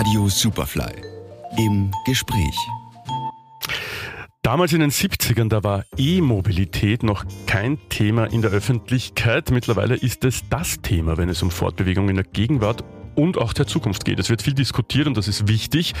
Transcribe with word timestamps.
Radio 0.00 0.30
Superfly. 0.30 0.94
Im 1.58 1.90
Gespräch. 2.06 2.56
Damals 4.40 4.72
in 4.72 4.80
den 4.80 4.90
70ern, 4.90 5.50
da 5.50 5.62
war 5.62 5.84
E-Mobilität 5.98 7.02
noch 7.02 7.26
kein 7.44 7.78
Thema 7.90 8.24
in 8.24 8.40
der 8.40 8.50
Öffentlichkeit. 8.50 9.50
Mittlerweile 9.50 9.96
ist 9.96 10.24
es 10.24 10.48
das 10.48 10.80
Thema, 10.80 11.18
wenn 11.18 11.28
es 11.28 11.42
um 11.42 11.50
Fortbewegung 11.50 12.08
in 12.08 12.16
der 12.16 12.24
Gegenwart 12.24 12.82
und 13.14 13.38
auch 13.38 13.52
der 13.52 13.66
Zukunft 13.66 14.04
geht. 14.04 14.18
Es 14.18 14.30
wird 14.30 14.42
viel 14.42 14.54
diskutiert 14.54 15.06
und 15.06 15.16
das 15.16 15.28
ist 15.28 15.48
wichtig. 15.48 15.94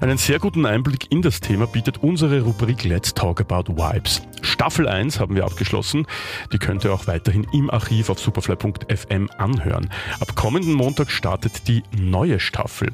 Einen 0.00 0.18
sehr 0.18 0.38
guten 0.38 0.66
Einblick 0.66 1.10
in 1.10 1.22
das 1.22 1.40
Thema 1.40 1.66
bietet 1.66 1.98
unsere 1.98 2.42
Rubrik 2.42 2.84
Let's 2.84 3.14
Talk 3.14 3.40
About 3.40 3.72
Vibes. 3.76 4.22
Staffel 4.42 4.88
1 4.88 5.20
haben 5.20 5.34
wir 5.34 5.44
abgeschlossen. 5.44 6.06
Die 6.52 6.58
könnt 6.58 6.84
ihr 6.84 6.92
auch 6.92 7.06
weiterhin 7.06 7.46
im 7.52 7.70
Archiv 7.70 8.10
auf 8.10 8.18
superfly.fm 8.18 9.30
anhören. 9.38 9.90
Ab 10.20 10.34
kommenden 10.36 10.74
Montag 10.74 11.10
startet 11.10 11.68
die 11.68 11.82
neue 11.98 12.40
Staffel. 12.40 12.92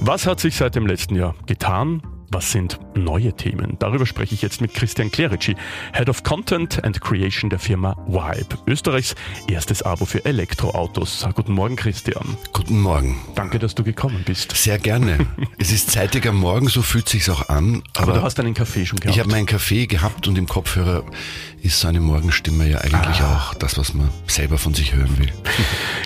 Was 0.00 0.26
hat 0.26 0.40
sich 0.40 0.56
seit 0.56 0.74
dem 0.74 0.86
letzten 0.86 1.14
Jahr 1.16 1.34
getan? 1.46 2.02
Was 2.34 2.50
sind 2.50 2.80
neue 2.94 3.34
Themen? 3.34 3.76
Darüber 3.78 4.06
spreche 4.06 4.34
ich 4.34 4.40
jetzt 4.40 4.62
mit 4.62 4.72
Christian 4.72 5.10
Clerici, 5.10 5.54
Head 5.92 6.08
of 6.08 6.22
Content 6.22 6.82
and 6.82 6.98
Creation 6.98 7.50
der 7.50 7.58
Firma 7.58 7.94
Vibe, 8.06 8.56
Österreichs 8.66 9.14
erstes 9.48 9.82
Abo 9.82 10.06
für 10.06 10.24
Elektroautos. 10.24 11.28
Guten 11.34 11.52
Morgen, 11.52 11.76
Christian. 11.76 12.38
Guten 12.54 12.80
Morgen. 12.80 13.20
Danke, 13.34 13.58
dass 13.58 13.74
du 13.74 13.84
gekommen 13.84 14.22
bist. 14.24 14.56
Sehr 14.56 14.78
gerne. 14.78 15.26
es 15.58 15.72
ist 15.72 15.90
zeitig 15.90 16.26
am 16.26 16.36
Morgen, 16.36 16.68
so 16.68 16.80
fühlt 16.80 17.06
sich's 17.06 17.28
auch 17.28 17.50
an. 17.50 17.82
Aber, 17.92 18.08
aber 18.08 18.12
du 18.20 18.22
hast 18.22 18.40
einen 18.40 18.54
Kaffee 18.54 18.86
schon 18.86 18.98
gehabt. 18.98 19.14
Ich 19.14 19.20
habe 19.20 19.30
meinen 19.30 19.44
Kaffee 19.44 19.86
gehabt 19.86 20.26
und 20.26 20.38
im 20.38 20.46
Kopfhörer 20.46 21.04
ist 21.62 21.80
so 21.80 21.88
eine 21.88 22.00
Morgenstimme 22.00 22.66
ja 22.66 22.78
eigentlich 22.78 23.20
ah. 23.20 23.36
auch 23.50 23.54
das, 23.54 23.76
was 23.76 23.92
man 23.92 24.08
selber 24.26 24.56
von 24.56 24.72
sich 24.72 24.94
hören 24.94 25.18
will. 25.18 25.30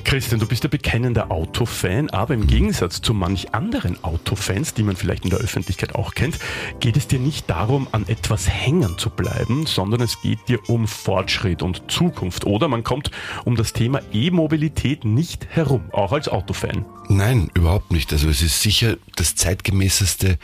Christian, 0.05 0.41
du 0.41 0.47
bist 0.47 0.65
ja 0.65 0.69
bekennender 0.69 1.31
Autofan, 1.31 2.11
aber 2.11 2.35
im 2.35 2.49
Gegensatz 2.49 3.01
zu 3.01 3.15
manch 3.15 3.55
anderen 3.55 4.03
Autofans, 4.03 4.75
die 4.75 4.83
man 4.83 4.97
vielleicht 4.97 5.25
in 5.25 5.31
der 5.31 5.39
Öffentlichkeit 5.39 5.95
auch 5.95 6.16
kennt, 6.17 6.39
geht 6.81 6.97
es 6.97 7.07
dir 7.07 7.21
nicht 7.21 7.49
darum, 7.49 7.87
an 7.93 8.09
etwas 8.09 8.49
hängen 8.49 8.99
zu 8.99 9.11
bleiben, 9.11 9.67
sondern 9.67 10.01
es 10.01 10.21
geht 10.21 10.49
dir 10.49 10.69
um 10.69 10.89
Fortschritt 10.89 11.63
und 11.63 11.91
Zukunft. 11.91 12.45
Oder 12.45 12.67
man 12.67 12.83
kommt 12.83 13.13
um 13.45 13.55
das 13.55 13.73
Thema 13.73 14.01
E-Mobilität 14.13 15.05
nicht 15.05 15.47
herum, 15.51 15.85
auch 15.93 16.13
als 16.13 16.29
Autofan. 16.29 16.85
Nein, 17.09 17.51
überhaupt 17.55 17.93
nicht. 17.93 18.13
Also 18.13 18.29
es 18.29 18.43
ist 18.43 18.61
sicher 18.61 18.97
das 19.15 19.37
zeitgemäßeste 19.37 20.39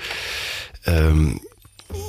ähm, 0.86 1.40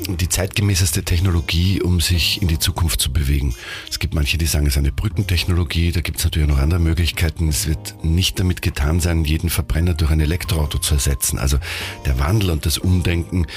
die 0.08 0.30
zeitgemäßeste 0.30 1.04
Technologie, 1.04 1.82
um 1.82 2.02
sich 2.02 2.42
in 2.42 2.48
die 2.48 2.60
Zukunft 2.60 3.02
zu 3.02 3.12
bewegen. 3.12 3.56
Es 3.90 4.00
gibt 4.00 4.14
manche, 4.14 4.38
die 4.38 4.46
sagen, 4.46 4.66
es 4.66 4.74
ist 4.74 4.78
eine 4.78 4.92
Brückentechnologie, 4.92 5.92
da 5.92 6.02
gibt 6.02 6.20
es 6.20 6.24
natürlich 6.24 6.48
noch 6.48 6.58
andere 6.58 6.80
Möglichkeiten. 6.80 7.48
Es 7.48 7.68
wird 7.68 8.04
nicht 8.04 8.40
damit 8.40 8.62
getan 8.62 9.00
sein, 9.00 9.24
jeden 9.24 9.50
Verbrenner 9.50 9.94
durch 9.94 10.12
ein 10.12 10.20
Elektroauto 10.20 10.78
zu 10.80 10.96
ersetzen. 10.96 11.40
Also 11.40 11.58
der 12.06 12.20
Wandel 12.20 12.52
und 12.52 12.66
das 12.66 12.78
Umdenken, 12.78 13.48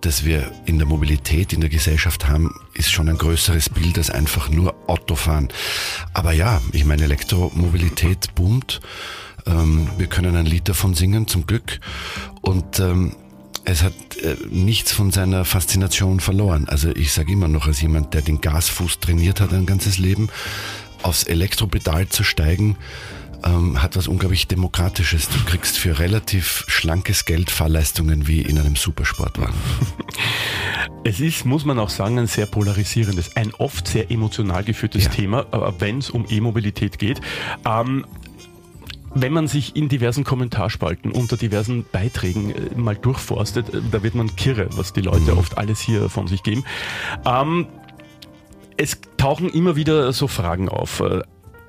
das 0.00 0.24
wir 0.24 0.50
in 0.64 0.78
der 0.78 0.86
Mobilität 0.86 1.52
in 1.52 1.60
der 1.60 1.70
Gesellschaft 1.70 2.28
haben, 2.28 2.54
ist 2.74 2.90
schon 2.90 3.08
ein 3.08 3.18
größeres 3.18 3.68
Bild 3.68 3.98
als 3.98 4.10
einfach 4.10 4.48
nur 4.48 4.74
Autofahren. 4.88 5.48
Aber 6.14 6.32
ja, 6.32 6.60
ich 6.72 6.84
meine, 6.84 7.04
Elektromobilität 7.04 8.34
boomt. 8.34 8.80
Ähm, 9.46 9.88
wir 9.98 10.06
können 10.06 10.36
ein 10.36 10.46
Lied 10.46 10.68
davon 10.68 10.94
singen, 10.94 11.26
zum 11.26 11.46
Glück. 11.46 11.80
Und 12.40 12.80
ähm, 12.80 13.14
es 13.64 13.82
hat 13.82 13.92
äh, 14.22 14.36
nichts 14.50 14.92
von 14.92 15.10
seiner 15.10 15.44
Faszination 15.44 16.20
verloren. 16.20 16.68
Also 16.68 16.90
ich 16.90 17.12
sage 17.12 17.32
immer 17.32 17.48
noch 17.48 17.66
als 17.66 17.80
jemand, 17.80 18.14
der 18.14 18.22
den 18.22 18.40
Gasfuß 18.40 19.00
trainiert 19.00 19.40
hat 19.40 19.52
ein 19.52 19.66
ganzes 19.66 19.98
Leben, 19.98 20.28
aufs 21.02 21.24
Elektropedal 21.24 22.08
zu 22.08 22.24
steigen, 22.24 22.76
ähm, 23.44 23.82
hat 23.82 23.96
was 23.96 24.08
unglaublich 24.08 24.48
Demokratisches. 24.48 25.28
Du 25.28 25.44
kriegst 25.44 25.78
für 25.78 25.98
relativ 25.98 26.64
schlankes 26.68 27.24
Geld 27.24 27.50
Fahrleistungen 27.50 28.26
wie 28.26 28.42
in 28.42 28.58
einem 28.58 28.76
Supersportwagen. 28.76 29.54
Es 31.02 31.18
ist, 31.18 31.46
muss 31.46 31.64
man 31.64 31.78
auch 31.78 31.88
sagen, 31.88 32.18
ein 32.18 32.26
sehr 32.26 32.44
polarisierendes, 32.44 33.34
ein 33.34 33.54
oft 33.54 33.88
sehr 33.88 34.10
emotional 34.10 34.64
geführtes 34.64 35.04
ja. 35.04 35.10
Thema, 35.10 35.46
wenn 35.78 35.98
es 35.98 36.10
um 36.10 36.26
E-Mobilität 36.28 36.98
geht. 36.98 37.22
Ähm, 37.64 38.04
wenn 39.14 39.32
man 39.32 39.48
sich 39.48 39.76
in 39.76 39.88
diversen 39.88 40.24
Kommentarspalten 40.24 41.12
unter 41.12 41.36
diversen 41.36 41.84
Beiträgen 41.90 42.50
äh, 42.50 42.74
mal 42.76 42.96
durchforstet, 42.96 43.74
äh, 43.74 43.80
da 43.90 44.02
wird 44.02 44.14
man 44.14 44.34
kirre, 44.36 44.68
was 44.76 44.92
die 44.92 45.00
Leute 45.00 45.32
mhm. 45.32 45.38
oft 45.38 45.58
alles 45.58 45.80
hier 45.80 46.08
von 46.08 46.26
sich 46.26 46.42
geben. 46.42 46.64
Ähm, 47.24 47.66
es 48.76 48.98
tauchen 49.16 49.50
immer 49.50 49.76
wieder 49.76 50.12
so 50.12 50.26
Fragen 50.26 50.68
auf. 50.68 51.02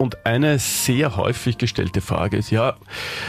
Und 0.01 0.25
eine 0.25 0.57
sehr 0.57 1.15
häufig 1.15 1.59
gestellte 1.59 2.01
Frage 2.01 2.35
ist, 2.35 2.49
ja, 2.49 2.75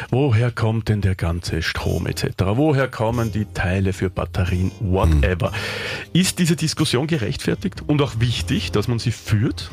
woher 0.09 0.51
kommt 0.51 0.89
denn 0.89 1.03
der 1.03 1.15
ganze 1.15 1.61
Strom 1.61 2.07
etc.? 2.07 2.31
Woher 2.55 2.89
kommen 2.89 3.31
die 3.31 3.45
Teile 3.45 3.93
für 3.93 4.09
Batterien, 4.09 4.73
whatever? 4.81 5.51
Mhm. 5.51 6.19
Ist 6.19 6.39
diese 6.39 6.57
Diskussion 6.57 7.09
gerechtfertigt 7.09 7.83
und 7.87 8.01
auch 8.01 8.21
wichtig, 8.21 8.73
dass 8.73 8.89
man 8.89 8.99
sie 8.99 9.13
führt? 9.13 9.71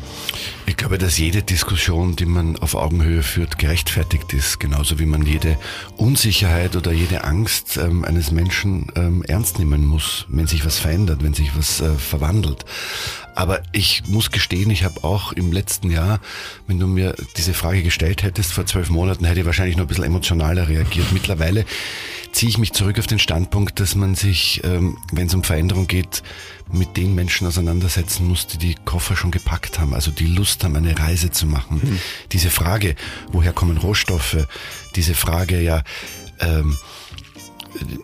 Ich 0.66 0.76
glaube, 0.76 0.98
dass 0.98 1.18
jede 1.18 1.42
Diskussion, 1.42 2.18
die 2.18 2.26
man 2.26 2.58
auf 2.58 2.76
Augenhöhe 2.76 3.24
führt, 3.24 3.58
gerechtfertigt 3.58 4.34
ist, 4.34 4.60
genauso 4.60 5.00
wie 5.00 5.06
man 5.06 5.26
jede 5.26 5.58
Unsicherheit 5.96 6.76
oder 6.76 6.92
jede 6.92 7.24
Angst 7.24 7.78
ähm, 7.78 8.04
eines 8.04 8.32
Menschen 8.32 8.92
ähm, 8.98 9.24
ernst 9.24 9.58
nehmen 9.58 9.86
muss, 9.86 10.26
wenn 10.28 10.48
sich 10.48 10.66
was 10.66 10.80
verändert, 10.80 11.24
wenn 11.24 11.34
sich 11.34 11.56
was 11.56 11.80
äh, 11.80 11.94
verwandelt. 11.94 12.66
Aber 13.40 13.62
ich 13.72 14.04
muss 14.08 14.32
gestehen, 14.32 14.70
ich 14.70 14.84
habe 14.84 15.02
auch 15.06 15.32
im 15.32 15.54
letzten 15.54 15.90
Jahr, 15.90 16.20
wenn 16.68 16.78
du 16.78 16.89
mir 16.94 17.16
diese 17.38 17.54
Frage 17.54 17.84
gestellt 17.84 18.24
hättest 18.24 18.52
vor 18.52 18.66
zwölf 18.66 18.90
Monaten, 18.90 19.26
hätte 19.26 19.42
ich 19.42 19.46
wahrscheinlich 19.46 19.78
noch 19.78 19.86
ein 19.86 19.88
bisschen 19.88 20.04
emotionaler 20.04 20.68
reagiert. 20.68 21.12
Mittlerweile 21.12 21.66
ziehe 22.32 22.50
ich 22.50 22.58
mich 22.58 22.74
zurück 22.74 23.00
auf 23.00 23.08
den 23.08 23.20
Standpunkt, 23.20 23.80
dass 23.80 23.96
man 23.96 24.16
sich, 24.16 24.62
ähm, 24.64 24.98
wenn 25.12 25.28
es 25.28 25.34
um 25.34 25.44
Veränderung 25.44 25.88
geht, 25.88 26.24
mit 26.72 26.98
den 26.98 27.16
Menschen 27.16 27.48
auseinandersetzen 27.48 28.28
muss, 28.28 28.46
die 28.48 28.58
die 28.58 28.76
Koffer 28.86 29.16
schon 29.16 29.32
gepackt 29.32 29.80
haben, 29.80 29.94
also 29.94 30.12
die 30.12 30.28
Lust 30.28 30.64
haben, 30.64 30.76
eine 30.76 30.98
Reise 30.98 31.32
zu 31.32 31.48
machen. 31.48 31.82
Mhm. 31.84 32.00
Diese 32.32 32.50
Frage, 32.50 32.96
woher 33.32 33.54
kommen 33.54 33.78
Rohstoffe? 33.78 34.48
Diese 34.96 35.16
Frage, 35.16 35.60
ja, 35.62 35.84
ähm, 36.40 36.78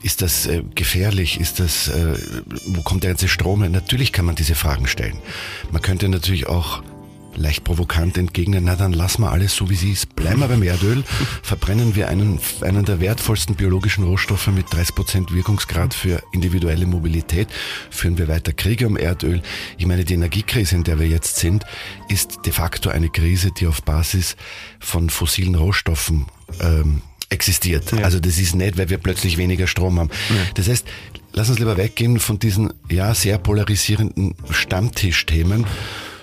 ist 0.01 0.21
das 0.21 0.45
äh, 0.47 0.63
gefährlich? 0.75 1.39
Ist 1.39 1.59
das, 1.59 1.87
äh, 1.87 2.17
wo 2.67 2.81
kommt 2.81 3.03
der 3.03 3.11
ganze 3.11 3.27
Strom 3.27 3.61
her? 3.61 3.69
Natürlich 3.69 4.11
kann 4.11 4.25
man 4.25 4.35
diese 4.35 4.55
Fragen 4.55 4.87
stellen. 4.87 5.17
Man 5.71 5.81
könnte 5.81 6.09
natürlich 6.09 6.47
auch 6.47 6.83
leicht 7.35 7.63
provokant 7.63 8.17
entgegnen, 8.17 8.65
na 8.65 8.75
dann 8.75 8.93
lassen 8.93 9.21
wir 9.21 9.31
alles 9.31 9.55
so 9.55 9.69
wie 9.69 9.75
sie 9.75 9.91
ist. 9.91 10.15
Bleiben 10.15 10.39
wir 10.39 10.47
beim 10.47 10.63
Erdöl, 10.63 11.03
verbrennen 11.43 11.95
wir 11.95 12.07
einen, 12.07 12.39
einen 12.61 12.85
der 12.85 12.99
wertvollsten 12.99 13.55
biologischen 13.55 14.03
Rohstoffe 14.03 14.47
mit 14.47 14.71
30 14.73 14.95
Prozent 14.95 15.33
Wirkungsgrad 15.33 15.93
für 15.93 16.21
individuelle 16.31 16.85
Mobilität, 16.85 17.47
führen 17.89 18.17
wir 18.17 18.27
weiter 18.27 18.53
Kriege 18.53 18.87
um 18.87 18.97
Erdöl. 18.97 19.41
Ich 19.77 19.85
meine, 19.85 20.05
die 20.05 20.13
Energiekrise, 20.13 20.75
in 20.75 20.83
der 20.83 20.99
wir 20.99 21.07
jetzt 21.07 21.37
sind, 21.37 21.65
ist 22.09 22.39
de 22.45 22.53
facto 22.53 22.89
eine 22.89 23.09
Krise, 23.09 23.51
die 23.51 23.67
auf 23.67 23.83
Basis 23.83 24.35
von 24.79 25.09
fossilen 25.09 25.55
Rohstoffen 25.55 26.27
ähm, 26.61 27.01
existiert. 27.29 27.91
Ja. 27.91 28.03
Also 28.03 28.19
das 28.19 28.37
ist 28.37 28.55
nicht, 28.55 28.77
weil 28.77 28.89
wir 28.89 28.97
plötzlich 28.97 29.37
weniger 29.37 29.67
Strom 29.67 29.99
haben. 29.99 30.09
Ja. 30.29 30.35
Das 30.55 30.67
heißt, 30.67 30.85
lass 31.33 31.49
uns 31.49 31.59
lieber 31.59 31.77
weggehen 31.77 32.19
von 32.19 32.39
diesen 32.39 32.73
ja 32.89 33.13
sehr 33.13 33.37
polarisierenden 33.37 34.35
Stammtischthemen 34.49 35.65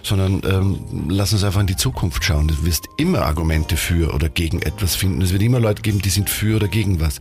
sondern 0.03 0.43
ähm, 0.45 1.09
lass 1.09 1.33
uns 1.33 1.45
einfach 1.45 1.61
in 1.61 1.67
die 1.67 1.77
Zukunft 1.77 2.25
schauen. 2.25 2.49
Du 2.49 2.65
wirst 2.65 2.89
immer 2.97 3.23
Argumente 3.23 3.77
für 3.77 4.15
oder 4.15 4.29
gegen 4.29 4.63
etwas 4.63 4.95
finden. 4.95 5.23
Es 5.23 5.33
wird 5.33 5.43
immer 5.43 5.61
Leute 5.61 5.83
geben, 5.83 6.01
die 6.01 6.11
sind 6.11 6.29
für 6.29 6.57
oder 6.57 6.69
gegen 6.69 7.01
was. 7.01 7.21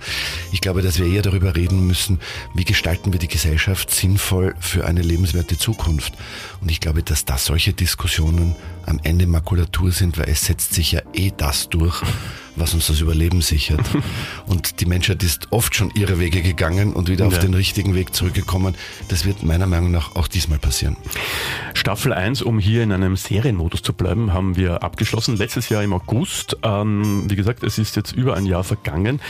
Ich 0.51 0.61
glaube, 0.61 0.81
dass 0.81 0.99
wir 0.99 1.05
eher 1.05 1.21
darüber 1.21 1.55
reden 1.55 1.87
müssen, 1.87 2.19
wie 2.53 2.65
gestalten 2.65 3.13
wir 3.13 3.19
die 3.19 3.27
Gesellschaft 3.27 3.91
sinnvoll 3.91 4.55
für 4.59 4.85
eine 4.85 5.01
lebenswerte 5.01 5.57
Zukunft. 5.57 6.13
Und 6.61 6.71
ich 6.71 6.79
glaube, 6.79 7.03
dass 7.03 7.25
da 7.25 7.37
solche 7.37 7.73
Diskussionen 7.73 8.55
am 8.85 8.99
Ende 9.03 9.27
Makulatur 9.27 9.91
sind, 9.91 10.17
weil 10.17 10.29
es 10.29 10.45
setzt 10.45 10.73
sich 10.73 10.91
ja 10.93 11.01
eh 11.13 11.31
das 11.35 11.69
durch, 11.69 12.01
was 12.55 12.73
uns 12.73 12.87
das 12.87 12.99
Überleben 12.99 13.41
sichert. 13.41 13.81
Und 14.45 14.79
die 14.81 14.85
Menschheit 14.85 15.23
ist 15.23 15.47
oft 15.51 15.75
schon 15.75 15.91
ihre 15.95 16.19
Wege 16.19 16.41
gegangen 16.41 16.93
und 16.93 17.09
wieder 17.09 17.25
ja. 17.25 17.31
auf 17.31 17.39
den 17.39 17.53
richtigen 17.53 17.95
Weg 17.95 18.13
zurückgekommen. 18.13 18.75
Das 19.07 19.25
wird 19.25 19.43
meiner 19.43 19.67
Meinung 19.67 19.91
nach 19.91 20.15
auch 20.15 20.27
diesmal 20.27 20.59
passieren. 20.59 20.97
Staffel 21.73 22.13
1, 22.13 22.41
um 22.41 22.59
hier 22.59 22.83
in 22.83 22.91
einem 22.91 23.15
Serienmodus 23.15 23.81
zu 23.81 23.93
bleiben, 23.93 24.33
haben 24.33 24.55
wir 24.55 24.83
abgeschlossen. 24.83 25.37
Letztes 25.37 25.69
Jahr 25.69 25.83
im 25.83 25.93
August. 25.93 26.57
Ähm, 26.63 27.25
wie 27.27 27.35
gesagt, 27.35 27.63
es 27.63 27.77
ist 27.77 27.95
jetzt 27.95 28.11
über 28.11 28.35
ein 28.35 28.45
Jahr 28.45 28.63
vergangen. 28.63 29.21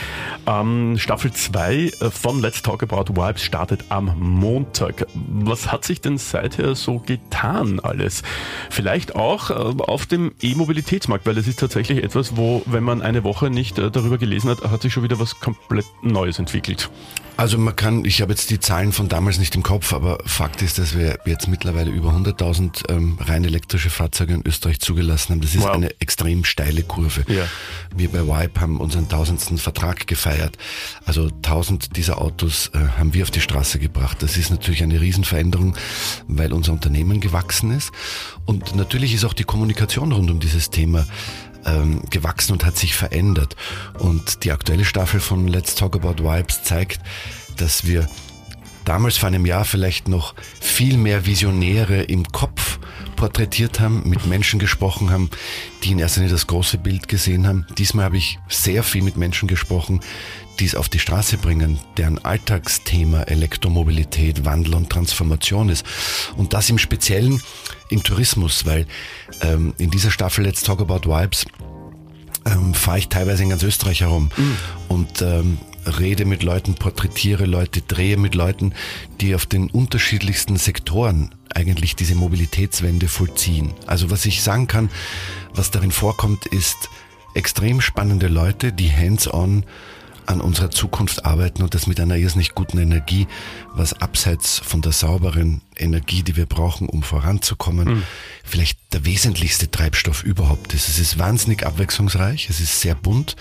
Ähm, 0.46 0.96
Staffel 0.98 1.32
2 1.32 1.74
äh, 1.74 2.10
von 2.10 2.40
Let's 2.40 2.62
Talk 2.62 2.82
About 2.82 3.14
Vibes 3.14 3.42
startet 3.42 3.84
am 3.90 4.14
Montag. 4.18 5.06
Was 5.14 5.70
hat 5.70 5.84
sich 5.84 6.00
denn 6.00 6.18
seither 6.18 6.74
so 6.74 6.98
getan 6.98 7.80
alles? 7.80 8.22
Vielleicht 8.70 9.14
auch 9.14 9.50
äh, 9.50 9.54
auf 9.54 10.06
dem 10.06 10.32
E-Mobilitätsmarkt, 10.40 11.26
weil 11.26 11.38
es 11.38 11.46
ist 11.46 11.58
tatsächlich 11.58 12.02
etwas, 12.02 12.36
wo, 12.36 12.62
wenn 12.66 12.82
man 12.82 13.02
ein 13.02 13.11
eine 13.12 13.24
Woche 13.24 13.50
nicht 13.50 13.78
äh, 13.78 13.90
darüber 13.90 14.18
gelesen 14.18 14.50
hat, 14.50 14.62
hat 14.62 14.82
sich 14.82 14.92
schon 14.92 15.02
wieder 15.02 15.18
was 15.18 15.38
komplett 15.38 15.86
Neues 16.02 16.38
entwickelt. 16.38 16.90
Also 17.36 17.56
man 17.56 17.74
kann, 17.74 18.04
ich 18.04 18.20
habe 18.20 18.32
jetzt 18.32 18.50
die 18.50 18.60
Zahlen 18.60 18.92
von 18.92 19.08
damals 19.08 19.38
nicht 19.38 19.54
im 19.54 19.62
Kopf, 19.62 19.94
aber 19.94 20.18
Fakt 20.26 20.60
ist, 20.60 20.78
dass 20.78 20.96
wir 20.96 21.18
jetzt 21.24 21.48
mittlerweile 21.48 21.90
über 21.90 22.10
100.000 22.10 22.90
ähm, 22.90 23.18
rein 23.20 23.44
elektrische 23.44 23.88
Fahrzeuge 23.88 24.34
in 24.34 24.46
Österreich 24.46 24.80
zugelassen 24.80 25.32
haben. 25.32 25.40
Das 25.40 25.54
ist 25.54 25.62
wow. 25.62 25.70
eine 25.70 25.98
extrem 26.00 26.44
steile 26.44 26.82
Kurve. 26.82 27.24
Ja. 27.28 27.44
Wir 27.96 28.10
bei 28.10 28.26
Wipe 28.26 28.60
haben 28.60 28.80
unseren 28.80 29.08
tausendsten 29.08 29.56
Vertrag 29.56 30.06
gefeiert. 30.06 30.58
Also 31.06 31.26
1000 31.26 31.96
dieser 31.96 32.18
Autos 32.18 32.70
äh, 32.74 32.78
haben 32.98 33.14
wir 33.14 33.22
auf 33.22 33.30
die 33.30 33.40
Straße 33.40 33.78
gebracht. 33.78 34.22
Das 34.22 34.36
ist 34.36 34.50
natürlich 34.50 34.82
eine 34.82 35.00
Riesenveränderung, 35.00 35.74
weil 36.28 36.52
unser 36.52 36.72
Unternehmen 36.72 37.20
gewachsen 37.20 37.72
ist. 37.72 37.92
Und 38.44 38.76
natürlich 38.76 39.14
ist 39.14 39.24
auch 39.24 39.34
die 39.34 39.44
Kommunikation 39.44 40.12
rund 40.12 40.30
um 40.30 40.38
dieses 40.38 40.70
Thema 40.70 41.06
ähm, 41.64 42.02
gewachsen 42.10 42.52
und 42.52 42.64
hat 42.64 42.76
sich 42.76 42.94
verändert. 42.94 43.56
Und 43.98 44.44
die 44.44 44.52
aktuelle 44.52 44.84
Staffel 44.84 45.20
von 45.20 45.48
Let's 45.48 45.74
Talk 45.74 45.96
About 45.96 46.22
Vibes 46.22 46.62
zeigt, 46.62 47.00
dass 47.56 47.86
wir 47.86 48.08
damals 48.84 49.16
vor 49.16 49.28
einem 49.28 49.46
Jahr 49.46 49.64
vielleicht 49.64 50.08
noch 50.08 50.34
viel 50.60 50.96
mehr 50.96 51.26
Visionäre 51.26 52.02
im 52.02 52.24
Kopf 52.24 52.71
porträtiert 53.22 53.78
haben, 53.78 54.02
mit 54.04 54.26
Menschen 54.26 54.58
gesprochen 54.58 55.10
haben, 55.12 55.30
die 55.84 55.92
in 55.92 56.00
erster 56.00 56.22
Linie 56.22 56.32
das 56.32 56.48
große 56.48 56.76
Bild 56.76 57.06
gesehen 57.06 57.46
haben. 57.46 57.68
Diesmal 57.78 58.06
habe 58.06 58.16
ich 58.16 58.40
sehr 58.48 58.82
viel 58.82 59.04
mit 59.04 59.16
Menschen 59.16 59.46
gesprochen, 59.46 60.00
die 60.58 60.64
es 60.64 60.74
auf 60.74 60.88
die 60.88 60.98
Straße 60.98 61.38
bringen, 61.38 61.78
deren 61.96 62.18
Alltagsthema 62.24 63.22
Elektromobilität, 63.22 64.44
Wandel 64.44 64.74
und 64.74 64.90
Transformation 64.90 65.68
ist. 65.68 65.86
Und 66.36 66.52
das 66.52 66.68
im 66.68 66.78
Speziellen 66.78 67.40
im 67.90 68.02
Tourismus, 68.02 68.66
weil 68.66 68.88
ähm, 69.40 69.72
in 69.78 69.92
dieser 69.92 70.10
Staffel 70.10 70.44
Let's 70.44 70.64
Talk 70.64 70.80
About 70.80 71.08
Vibes 71.08 71.44
ähm, 72.44 72.74
fahre 72.74 72.98
ich 72.98 73.08
teilweise 73.08 73.44
in 73.44 73.50
ganz 73.50 73.62
Österreich 73.62 74.00
herum 74.00 74.32
mhm. 74.36 74.56
und 74.88 75.22
ähm, 75.22 75.58
rede 75.86 76.24
mit 76.24 76.42
Leuten, 76.42 76.74
porträtiere 76.74 77.46
Leute, 77.46 77.82
drehe 77.82 78.16
mit 78.16 78.34
Leuten, 78.34 78.74
die 79.20 79.36
auf 79.36 79.46
den 79.46 79.70
unterschiedlichsten 79.70 80.56
Sektoren 80.56 81.32
eigentlich 81.56 81.96
diese 81.96 82.14
Mobilitätswende 82.14 83.08
vollziehen. 83.08 83.72
Also 83.86 84.10
was 84.10 84.24
ich 84.26 84.42
sagen 84.42 84.66
kann, 84.66 84.90
was 85.54 85.70
darin 85.70 85.92
vorkommt, 85.92 86.46
ist 86.46 86.88
extrem 87.34 87.80
spannende 87.80 88.28
Leute, 88.28 88.72
die 88.72 88.90
hands-on 88.90 89.64
an 90.26 90.40
unserer 90.40 90.70
Zukunft 90.70 91.24
arbeiten 91.24 91.62
und 91.62 91.74
das 91.74 91.86
mit 91.86 91.98
einer 91.98 92.16
irrsinnig 92.16 92.54
guten 92.54 92.78
Energie, 92.78 93.26
was 93.74 93.92
abseits 93.92 94.60
von 94.60 94.80
der 94.80 94.92
sauberen 94.92 95.62
Energie, 95.76 96.22
die 96.22 96.36
wir 96.36 96.46
brauchen, 96.46 96.88
um 96.88 97.02
voranzukommen, 97.02 97.88
mhm. 97.88 98.02
vielleicht 98.44 98.78
der 98.92 99.04
wesentlichste 99.04 99.70
Treibstoff 99.70 100.22
überhaupt 100.22 100.74
ist. 100.74 100.88
Es 100.88 100.98
ist 100.98 101.18
wahnsinnig 101.18 101.66
abwechslungsreich, 101.66 102.48
es 102.48 102.60
ist 102.60 102.80
sehr 102.80 102.94
bunt, 102.94 103.36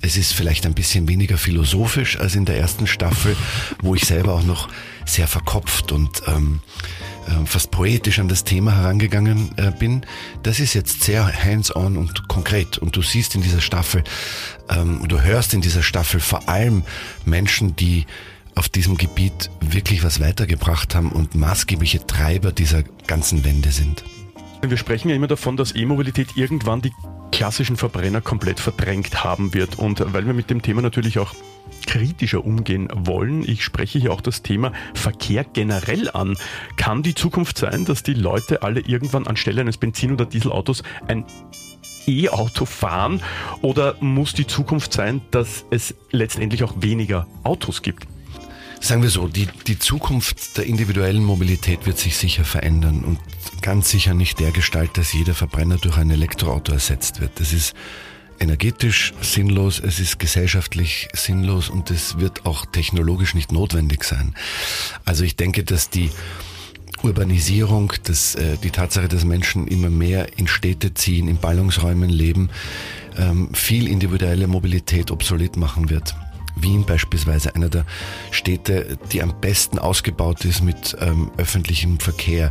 es 0.00 0.16
ist 0.16 0.32
vielleicht 0.32 0.66
ein 0.66 0.74
bisschen 0.74 1.08
weniger 1.08 1.38
philosophisch 1.38 2.18
als 2.18 2.34
in 2.34 2.44
der 2.44 2.58
ersten 2.58 2.86
Staffel, 2.86 3.36
wo 3.82 3.94
ich 3.94 4.04
selber 4.04 4.34
auch 4.34 4.44
noch 4.44 4.68
sehr 5.04 5.28
verkopft 5.28 5.92
und 5.92 6.22
ähm, 6.26 6.60
äh, 6.64 7.05
fast 7.44 7.70
poetisch 7.70 8.18
an 8.18 8.28
das 8.28 8.44
Thema 8.44 8.76
herangegangen 8.76 9.50
äh, 9.56 9.70
bin. 9.70 10.02
Das 10.42 10.60
ist 10.60 10.74
jetzt 10.74 11.02
sehr 11.02 11.26
hands-on 11.26 11.96
und 11.96 12.28
konkret. 12.28 12.78
Und 12.78 12.96
du 12.96 13.02
siehst 13.02 13.34
in 13.34 13.42
dieser 13.42 13.60
Staffel, 13.60 14.04
ähm, 14.68 15.06
du 15.08 15.20
hörst 15.20 15.54
in 15.54 15.60
dieser 15.60 15.82
Staffel 15.82 16.20
vor 16.20 16.48
allem 16.48 16.82
Menschen, 17.24 17.76
die 17.76 18.06
auf 18.54 18.68
diesem 18.68 18.96
Gebiet 18.96 19.50
wirklich 19.60 20.02
was 20.02 20.20
weitergebracht 20.20 20.94
haben 20.94 21.12
und 21.12 21.34
maßgebliche 21.34 22.06
Treiber 22.06 22.52
dieser 22.52 22.82
ganzen 23.06 23.44
Wende 23.44 23.70
sind. 23.70 24.02
Wir 24.62 24.78
sprechen 24.78 25.10
ja 25.10 25.14
immer 25.14 25.26
davon, 25.26 25.56
dass 25.56 25.74
E-Mobilität 25.74 26.36
irgendwann 26.36 26.80
die 26.80 26.92
klassischen 27.32 27.76
Verbrenner 27.76 28.22
komplett 28.22 28.58
verdrängt 28.58 29.22
haben 29.22 29.52
wird. 29.52 29.78
Und 29.78 30.02
weil 30.12 30.26
wir 30.26 30.32
mit 30.32 30.48
dem 30.48 30.62
Thema 30.62 30.80
natürlich 30.80 31.18
auch 31.18 31.34
kritischer 31.86 32.44
umgehen 32.44 32.88
wollen, 32.94 33.42
ich 33.48 33.64
spreche 33.64 33.98
hier 33.98 34.12
auch 34.12 34.20
das 34.20 34.42
Thema 34.42 34.72
Verkehr 34.94 35.44
generell 35.44 36.10
an. 36.10 36.36
Kann 36.76 37.02
die 37.02 37.14
Zukunft 37.14 37.58
sein, 37.58 37.84
dass 37.84 38.02
die 38.02 38.14
Leute 38.14 38.62
alle 38.62 38.80
irgendwann 38.80 39.26
anstelle 39.26 39.60
eines 39.60 39.76
Benzin- 39.76 40.12
oder 40.12 40.26
Dieselautos 40.26 40.82
ein 41.08 41.24
E-Auto 42.06 42.64
fahren? 42.64 43.22
Oder 43.62 43.96
muss 44.00 44.32
die 44.32 44.46
Zukunft 44.46 44.92
sein, 44.92 45.20
dass 45.30 45.64
es 45.70 45.94
letztendlich 46.10 46.62
auch 46.64 46.74
weniger 46.80 47.26
Autos 47.42 47.82
gibt? 47.82 48.06
Sagen 48.80 49.02
wir 49.02 49.10
so, 49.10 49.26
die, 49.26 49.48
die 49.66 49.78
Zukunft 49.78 50.58
der 50.58 50.66
individuellen 50.66 51.24
Mobilität 51.24 51.86
wird 51.86 51.98
sich 51.98 52.16
sicher 52.16 52.44
verändern 52.44 53.04
und 53.04 53.18
ganz 53.62 53.90
sicher 53.90 54.14
nicht 54.14 54.38
der 54.38 54.52
Gestalt, 54.52 54.96
dass 54.98 55.12
jeder 55.12 55.34
Verbrenner 55.34 55.78
durch 55.78 55.96
ein 55.96 56.10
Elektroauto 56.10 56.72
ersetzt 56.72 57.20
wird. 57.20 57.40
Das 57.40 57.52
ist 57.52 57.74
energetisch 58.40 59.12
sinnlos, 59.20 59.80
es 59.80 60.00
ist 60.00 60.18
gesellschaftlich 60.18 61.08
sinnlos 61.12 61.68
und 61.68 61.90
es 61.90 62.18
wird 62.18 62.46
auch 62.46 62.66
technologisch 62.66 63.34
nicht 63.34 63.52
notwendig 63.52 64.04
sein. 64.04 64.34
Also 65.04 65.24
ich 65.24 65.36
denke, 65.36 65.64
dass 65.64 65.90
die 65.90 66.10
Urbanisierung, 67.02 67.92
dass, 68.04 68.34
äh, 68.34 68.56
die 68.62 68.70
Tatsache, 68.70 69.08
dass 69.08 69.24
Menschen 69.24 69.66
immer 69.68 69.90
mehr 69.90 70.38
in 70.38 70.46
Städte 70.46 70.94
ziehen, 70.94 71.28
in 71.28 71.38
Ballungsräumen 71.38 72.08
leben, 72.08 72.50
ähm, 73.16 73.52
viel 73.52 73.86
individuelle 73.88 74.46
Mobilität 74.46 75.10
obsolet 75.10 75.56
machen 75.56 75.90
wird. 75.90 76.14
Wien 76.56 76.86
beispielsweise 76.86 77.54
einer 77.54 77.68
der 77.68 77.84
Städte, 78.30 78.98
die 79.12 79.22
am 79.22 79.40
besten 79.40 79.78
ausgebaut 79.78 80.44
ist 80.44 80.62
mit 80.62 80.96
ähm, 81.00 81.30
öffentlichem 81.36 82.00
Verkehr. 82.00 82.50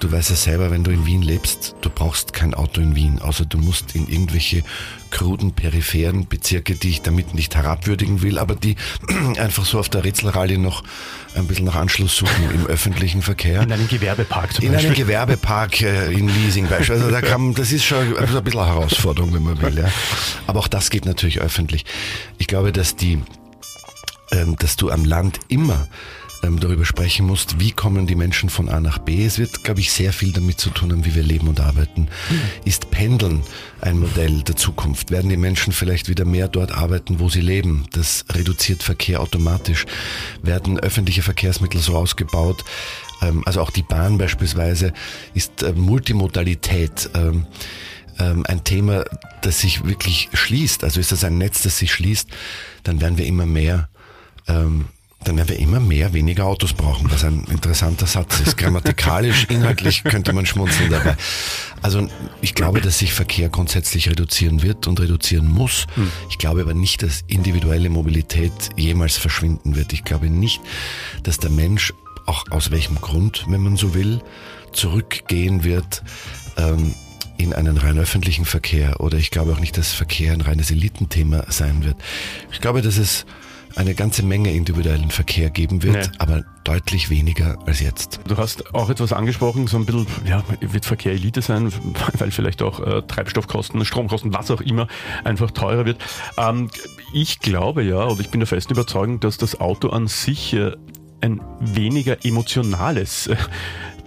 Du 0.00 0.12
weißt 0.12 0.30
ja 0.30 0.36
selber, 0.36 0.70
wenn 0.70 0.84
du 0.84 0.92
in 0.92 1.06
Wien 1.06 1.22
lebst, 1.22 1.74
du 1.80 1.90
brauchst 1.90 2.32
kein 2.32 2.54
Auto 2.54 2.80
in 2.80 2.94
Wien, 2.94 3.20
außer 3.20 3.44
du 3.44 3.58
musst 3.58 3.96
in 3.96 4.06
irgendwelche 4.06 4.62
kruden, 5.10 5.52
peripheren 5.52 6.28
Bezirke, 6.28 6.76
die 6.76 6.90
ich 6.90 7.02
damit 7.02 7.34
nicht 7.34 7.56
herabwürdigen 7.56 8.22
will, 8.22 8.38
aber 8.38 8.54
die 8.54 8.76
einfach 9.38 9.64
so 9.64 9.78
auf 9.78 9.88
der 9.88 10.04
Rätselrallye 10.04 10.58
noch 10.58 10.84
ein 11.34 11.48
bisschen 11.48 11.64
nach 11.64 11.74
Anschluss 11.74 12.16
suchen 12.16 12.50
im 12.54 12.66
öffentlichen 12.68 13.22
Verkehr. 13.22 13.62
In 13.62 13.72
einem 13.72 13.88
Gewerbepark 13.88 14.54
zum 14.54 14.64
in 14.64 14.72
Beispiel. 14.72 14.90
In 14.90 14.94
einem 14.94 15.06
Gewerbepark 15.06 15.82
äh, 15.82 16.12
in 16.12 16.28
Leasing 16.28 16.68
beispielsweise. 16.68 17.04
Also 17.04 17.10
da 17.10 17.20
kann, 17.20 17.54
das 17.54 17.72
ist 17.72 17.84
schon 17.84 18.16
ein 18.16 18.44
bisschen 18.44 18.60
eine 18.60 18.66
Herausforderung, 18.66 19.34
wenn 19.34 19.42
man 19.42 19.60
will. 19.60 19.78
Ja. 19.78 19.90
Aber 20.46 20.60
auch 20.60 20.68
das 20.68 20.90
geht 20.90 21.06
natürlich 21.06 21.40
öffentlich. 21.40 21.84
Ich 22.38 22.46
glaube, 22.46 22.70
dass 22.72 22.94
die, 22.94 23.20
ähm, 24.30 24.54
dass 24.60 24.76
du 24.76 24.90
am 24.90 25.04
Land 25.04 25.40
immer 25.48 25.88
ähm, 26.42 26.60
darüber 26.60 26.84
sprechen 26.84 27.26
musst, 27.26 27.60
wie 27.60 27.72
kommen 27.72 28.06
die 28.06 28.14
Menschen 28.14 28.50
von 28.50 28.68
A 28.68 28.80
nach 28.80 28.98
B. 28.98 29.24
Es 29.24 29.38
wird, 29.38 29.64
glaube 29.64 29.80
ich, 29.80 29.92
sehr 29.92 30.12
viel 30.12 30.32
damit 30.32 30.60
zu 30.60 30.70
tun 30.70 30.92
haben, 30.92 31.04
wie 31.04 31.14
wir 31.14 31.22
leben 31.22 31.48
und 31.48 31.60
arbeiten. 31.60 32.02
Mhm. 32.02 32.40
Ist 32.64 32.90
Pendeln 32.90 33.42
ein 33.80 33.98
Modell 33.98 34.42
der 34.42 34.56
Zukunft? 34.56 35.10
Werden 35.10 35.30
die 35.30 35.36
Menschen 35.36 35.72
vielleicht 35.72 36.08
wieder 36.08 36.24
mehr 36.24 36.48
dort 36.48 36.72
arbeiten, 36.72 37.20
wo 37.20 37.28
sie 37.28 37.40
leben? 37.40 37.86
Das 37.92 38.24
reduziert 38.32 38.82
Verkehr 38.82 39.20
automatisch. 39.20 39.86
Werden 40.42 40.78
öffentliche 40.78 41.22
Verkehrsmittel 41.22 41.80
so 41.80 41.96
ausgebaut? 41.96 42.64
Ähm, 43.22 43.42
also 43.46 43.60
auch 43.60 43.70
die 43.70 43.82
Bahn 43.82 44.18
beispielsweise 44.18 44.92
ist 45.34 45.62
äh, 45.62 45.72
Multimodalität. 45.72 47.10
Ähm, 47.14 47.46
ähm, 48.18 48.44
ein 48.48 48.64
Thema, 48.64 49.04
das 49.42 49.60
sich 49.60 49.84
wirklich 49.84 50.28
schließt. 50.32 50.84
Also 50.84 51.00
ist 51.00 51.12
das 51.12 51.24
ein 51.24 51.38
Netz, 51.38 51.62
das 51.62 51.78
sich 51.78 51.92
schließt, 51.92 52.28
dann 52.82 53.00
werden 53.00 53.16
wir 53.16 53.26
immer 53.26 53.46
mehr 53.46 53.88
ähm, 54.48 54.86
dann 55.24 55.36
werden 55.36 55.48
wir 55.48 55.58
immer 55.58 55.80
mehr 55.80 56.12
weniger 56.12 56.46
Autos 56.46 56.72
brauchen, 56.72 57.10
was 57.10 57.24
ein 57.24 57.44
interessanter 57.50 58.06
Satz 58.06 58.40
ist. 58.40 58.56
Grammatikalisch, 58.56 59.46
inhaltlich 59.48 60.04
könnte 60.04 60.32
man 60.32 60.46
schmunzeln 60.46 60.90
dabei. 60.90 61.16
Also 61.82 62.08
ich 62.40 62.54
glaube, 62.54 62.80
dass 62.80 62.98
sich 62.98 63.12
Verkehr 63.12 63.48
grundsätzlich 63.48 64.08
reduzieren 64.08 64.62
wird 64.62 64.86
und 64.86 65.00
reduzieren 65.00 65.46
muss. 65.46 65.86
Hm. 65.94 66.10
Ich 66.30 66.38
glaube 66.38 66.62
aber 66.62 66.74
nicht, 66.74 67.02
dass 67.02 67.24
individuelle 67.26 67.90
Mobilität 67.90 68.52
jemals 68.76 69.16
verschwinden 69.16 69.76
wird. 69.76 69.92
Ich 69.92 70.04
glaube 70.04 70.30
nicht, 70.30 70.60
dass 71.24 71.38
der 71.38 71.50
Mensch, 71.50 71.92
auch 72.26 72.44
aus 72.50 72.70
welchem 72.70 73.00
Grund, 73.00 73.44
wenn 73.48 73.62
man 73.62 73.76
so 73.76 73.94
will, 73.94 74.20
zurückgehen 74.72 75.64
wird 75.64 76.02
ähm, 76.56 76.94
in 77.38 77.54
einen 77.54 77.76
rein 77.76 77.98
öffentlichen 77.98 78.44
Verkehr. 78.44 79.00
Oder 79.00 79.18
ich 79.18 79.30
glaube 79.30 79.52
auch 79.52 79.60
nicht, 79.60 79.76
dass 79.78 79.92
Verkehr 79.92 80.32
ein 80.32 80.40
reines 80.40 80.70
Elitenthema 80.70 81.44
sein 81.48 81.84
wird. 81.84 81.96
Ich 82.52 82.60
glaube, 82.60 82.82
dass 82.82 82.98
es 82.98 83.24
eine 83.76 83.94
ganze 83.94 84.22
Menge 84.22 84.52
individuellen 84.52 85.10
Verkehr 85.10 85.50
geben 85.50 85.82
wird, 85.82 85.94
nee. 85.94 86.16
aber 86.18 86.44
deutlich 86.64 87.10
weniger 87.10 87.58
als 87.66 87.80
jetzt. 87.80 88.20
Du 88.26 88.36
hast 88.36 88.74
auch 88.74 88.90
etwas 88.90 89.12
angesprochen, 89.12 89.66
so 89.66 89.76
ein 89.76 89.86
bisschen, 89.86 90.06
ja, 90.26 90.42
wird 90.60 90.84
Verkehr 90.84 91.12
Elite 91.12 91.42
sein, 91.42 91.72
weil 92.18 92.30
vielleicht 92.30 92.62
auch 92.62 92.80
äh, 92.80 93.02
Treibstoffkosten, 93.02 93.84
Stromkosten, 93.84 94.34
was 94.34 94.50
auch 94.50 94.60
immer, 94.60 94.88
einfach 95.24 95.50
teurer 95.50 95.86
wird. 95.86 95.98
Ähm, 96.36 96.70
ich 97.12 97.40
glaube 97.40 97.82
ja, 97.82 98.06
oder 98.06 98.20
ich 98.20 98.30
bin 98.30 98.40
der 98.40 98.46
festen 98.46 98.72
Überzeugung, 98.72 99.20
dass 99.20 99.38
das 99.38 99.60
Auto 99.60 99.88
an 99.88 100.08
sich 100.08 100.54
äh, 100.54 100.72
ein 101.20 101.40
weniger 101.60 102.24
emotionales 102.24 103.28
äh, 103.28 103.36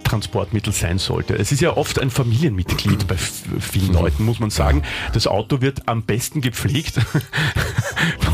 Transportmittel 0.02 0.72
sein 0.72 0.98
sollte. 0.98 1.34
Es 1.34 1.52
ist 1.52 1.60
ja 1.60 1.76
oft 1.76 2.00
ein 2.00 2.10
Familienmitglied 2.10 3.06
bei 3.06 3.16
vielen 3.16 3.92
Leuten, 3.92 4.24
muss 4.24 4.40
man 4.40 4.50
sagen. 4.50 4.82
Das 5.12 5.26
Auto 5.26 5.60
wird 5.60 5.88
am 5.88 6.02
besten 6.02 6.40
gepflegt 6.40 6.94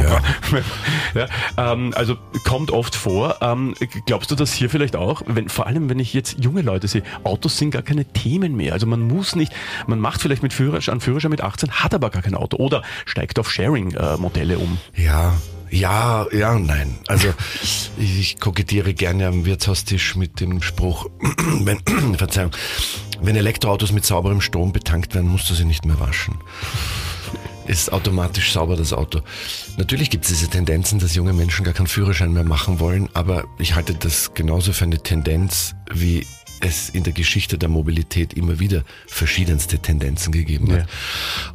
Ja. 0.03 0.21
ja 1.57 1.73
ähm, 1.73 1.93
also 1.95 2.17
kommt 2.45 2.71
oft 2.71 2.95
vor. 2.95 3.37
Ähm, 3.41 3.75
glaubst 4.07 4.31
du 4.31 4.35
das 4.35 4.53
hier 4.53 4.71
vielleicht 4.71 4.97
auch? 4.97 5.23
Wenn, 5.27 5.49
vor 5.49 5.67
allem, 5.67 5.89
wenn 5.89 5.99
ich 5.99 6.15
jetzt 6.15 6.43
junge 6.43 6.63
Leute 6.63 6.89
sehe, 6.89 7.03
Autos 7.25 7.59
sind 7.59 7.71
gar 7.71 7.83
keine 7.83 8.05
Themen 8.05 8.57
mehr. 8.57 8.73
Also 8.73 8.87
man 8.87 9.01
muss 9.01 9.37
nicht, 9.37 9.53
man 9.87 10.01
macht 10.01 10.21
vielleicht 10.21 10.43
mit 10.43 10.53
Führerschein, 10.53 11.01
Führerschein 11.01 11.31
mit 11.31 11.41
18, 11.41 11.71
hat 11.71 11.95
aber 11.95 12.11
gar 12.11 12.23
kein 12.23 12.35
Auto 12.35 12.57
oder 12.57 12.83
steigt 13.05 13.39
auf 13.39 13.51
Sharing-Modelle 13.51 14.59
um. 14.59 14.79
Ja, 14.95 15.35
ja, 15.71 16.27
ja, 16.33 16.59
nein. 16.59 16.99
Also 17.07 17.29
ich 17.99 18.41
kokettiere 18.41 18.95
gerne 18.95 19.27
am 19.27 19.45
Wirtshaustisch 19.45 20.17
mit 20.17 20.41
dem 20.41 20.63
Spruch, 20.63 21.07
wenn, 21.61 21.81
Verzeihung, 22.17 22.53
wenn 23.21 23.37
Elektroautos 23.37 23.93
mit 23.93 24.05
sauberem 24.05 24.41
Strom 24.41 24.73
betankt 24.73 25.15
werden, 25.15 25.29
musst 25.29 25.51
du 25.51 25.55
sie 25.55 25.65
nicht 25.65 25.85
mehr 25.85 26.01
waschen. 26.01 26.39
Ist 27.69 27.93
automatisch 27.93 28.53
sauber 28.53 28.77
das 28.77 28.93
Auto. 28.93 29.21
Natürlich 29.77 30.11
gibt 30.11 30.25
es 30.25 30.31
diese 30.31 30.49
Tendenzen, 30.49 30.99
dass 30.99 31.15
junge 31.15 31.33
Menschen 31.33 31.65
gar 31.65 31.75
keinen 31.75 31.87
Führerschein 31.87 32.33
mehr 32.33 32.45
machen 32.45 32.81
wollen, 32.81 33.09
aber 33.13 33.45
ich 33.59 33.75
halte 33.75 33.95
das 33.95 34.33
genauso 34.35 34.73
für 34.73 34.85
eine 34.85 34.99
Tendenz, 34.99 35.75
wie 35.93 36.27
es 36.61 36.89
in 36.89 37.05
der 37.05 37.13
Geschichte 37.13 37.59
der 37.59 37.69
Mobilität 37.69 38.33
immer 38.33 38.59
wieder 38.59 38.85
verschiedenste 39.07 39.79
Tendenzen 39.79 40.33
gegeben 40.33 40.73
hat. 40.73 40.79
Ja. 40.81 40.87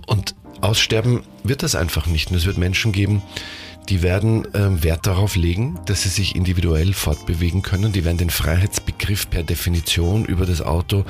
Und 0.08 0.36
aussterben 0.62 1.24
wird 1.44 1.64
das 1.64 1.76
einfach 1.76 2.06
nicht. 2.06 2.32
Und 2.32 2.38
es 2.38 2.46
wird 2.46 2.58
Menschen 2.58 2.92
geben, 2.92 3.22
die 3.90 4.02
werden 4.02 4.48
ähm, 4.54 4.82
Wert 4.84 5.06
darauf 5.06 5.36
legen, 5.36 5.80
dass 5.86 6.04
sie 6.04 6.10
sich 6.10 6.36
individuell 6.36 6.94
fortbewegen 6.94 7.62
können. 7.64 7.92
Die 7.92 8.06
werden 8.06 8.18
den 8.18 8.30
Freiheitsbegriff 8.30 9.30
per 9.30 9.44
Definition 9.44 10.26
über 10.26 10.46
das 10.46 10.62
Auto 10.62 11.06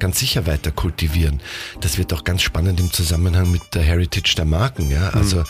ganz 0.00 0.18
sicher 0.18 0.46
weiter 0.46 0.72
kultivieren. 0.72 1.40
Das 1.80 1.98
wird 1.98 2.12
auch 2.12 2.24
ganz 2.24 2.42
spannend 2.42 2.80
im 2.80 2.92
Zusammenhang 2.92 3.50
mit 3.50 3.62
der 3.74 3.82
Heritage 3.82 4.34
der 4.36 4.44
Marken. 4.44 4.90
Ja? 4.90 5.10
Also 5.10 5.38
mhm. 5.38 5.44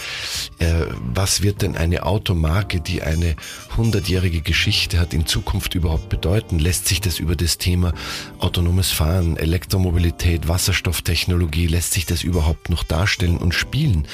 äh, 0.58 0.86
was 1.14 1.42
wird 1.42 1.62
denn 1.62 1.76
eine 1.76 2.04
Automarke, 2.04 2.80
die 2.80 3.02
eine 3.02 3.36
hundertjährige 3.76 4.42
Geschichte 4.42 4.98
hat, 4.98 5.14
in 5.14 5.26
Zukunft 5.26 5.74
überhaupt 5.74 6.08
bedeuten? 6.08 6.58
Lässt 6.58 6.86
sich 6.86 7.00
das 7.00 7.18
über 7.18 7.36
das 7.36 7.58
Thema 7.58 7.94
autonomes 8.38 8.90
Fahren, 8.90 9.36
Elektromobilität, 9.36 10.48
Wasserstofftechnologie, 10.48 11.66
lässt 11.66 11.94
sich 11.94 12.04
das 12.04 12.22
überhaupt 12.22 12.68
noch 12.68 12.84
darstellen 12.84 13.38
und 13.38 13.54
spielen? 13.54 14.06